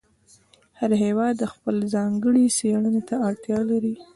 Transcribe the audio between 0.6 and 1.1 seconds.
هر